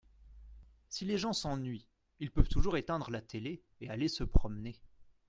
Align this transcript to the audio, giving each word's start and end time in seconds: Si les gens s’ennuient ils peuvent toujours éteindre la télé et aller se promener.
Si 0.89 1.05
les 1.05 1.19
gens 1.19 1.31
s’ennuient 1.31 1.85
ils 2.19 2.31
peuvent 2.31 2.47
toujours 2.49 2.75
éteindre 2.75 3.11
la 3.11 3.21
télé 3.21 3.61
et 3.81 3.91
aller 3.91 4.07
se 4.07 4.23
promener. 4.23 4.81